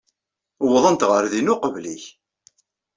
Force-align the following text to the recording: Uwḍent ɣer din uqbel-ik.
Uwḍent 0.63 1.07
ɣer 1.09 1.23
din 1.31 1.51
uqbel-ik. 1.53 2.03